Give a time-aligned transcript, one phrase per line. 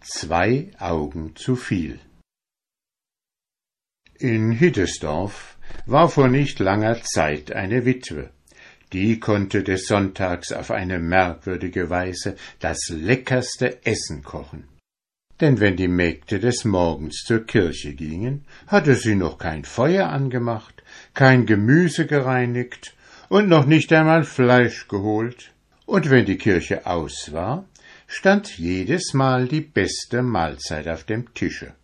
[0.00, 1.98] zwei Augen zu viel.
[4.18, 8.30] In Hiddesdorf war vor nicht langer Zeit eine Witwe.
[8.92, 14.64] Die konnte des Sonntags auf eine merkwürdige Weise das leckerste Essen kochen.
[15.40, 20.82] Denn wenn die Mägde des Morgens zur Kirche gingen, hatte sie noch kein Feuer angemacht,
[21.14, 22.94] kein Gemüse gereinigt
[23.28, 25.52] und noch nicht einmal Fleisch geholt.
[25.86, 27.64] Und wenn die Kirche aus war,
[28.12, 31.74] stand jedes Mal die beste Mahlzeit auf dem Tische.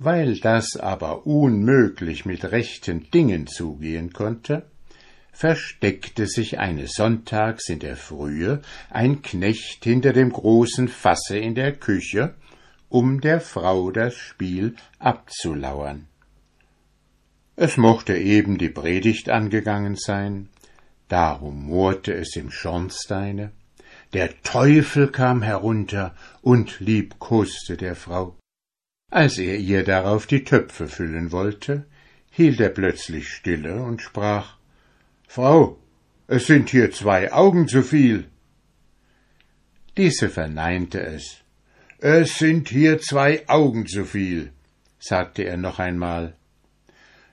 [0.00, 4.66] Weil das aber unmöglich mit rechten Dingen zugehen konnte,
[5.30, 11.72] versteckte sich eines Sonntags in der Frühe ein Knecht hinter dem großen Fasse in der
[11.72, 12.34] Küche,
[12.88, 16.08] um der Frau das Spiel abzulauern.
[17.54, 20.48] Es mochte eben die Predigt angegangen sein,
[21.06, 23.52] da rumorte es im Schornsteine,
[24.12, 28.36] der Teufel kam herunter und liebkoste der Frau.
[29.10, 31.86] Als er ihr darauf die Töpfe füllen wollte,
[32.30, 34.56] hielt er plötzlich stille und sprach
[35.28, 35.78] Frau,
[36.26, 38.24] es sind hier zwei Augen zu viel.
[39.96, 41.38] Diese verneinte es.
[41.98, 44.50] Es sind hier zwei Augen zu viel,
[44.98, 46.34] sagte er noch einmal.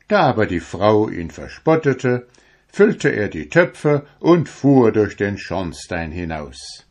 [0.07, 2.27] Da aber die Frau ihn verspottete,
[2.71, 6.85] füllte er die Töpfe und fuhr durch den Schornstein hinaus.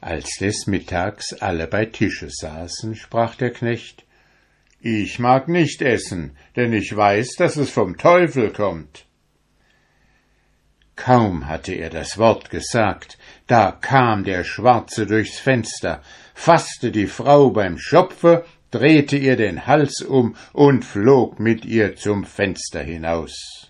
[0.00, 4.04] Als des Mittags alle bei Tische saßen, sprach der Knecht
[4.80, 9.04] Ich mag nicht essen, denn ich weiß, dass es vom Teufel kommt.
[10.96, 16.02] Kaum hatte er das Wort gesagt, da kam der Schwarze durchs Fenster,
[16.34, 22.24] fasste die Frau beim Schopfe, drehte ihr den Hals um und flog mit ihr zum
[22.24, 23.69] Fenster hinaus.